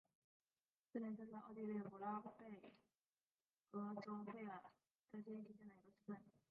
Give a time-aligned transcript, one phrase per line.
[0.91, 2.59] 施林斯是奥地利福拉尔贝
[3.69, 4.63] 格州费尔
[5.11, 6.17] 德基希县的一个市镇。